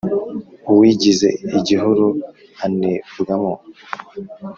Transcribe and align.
Uwigize 0.71 1.29
igihuru 1.57 2.07
anebwamo. 2.65 3.53